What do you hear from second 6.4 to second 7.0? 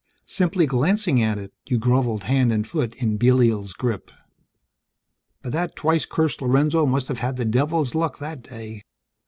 Lorenzo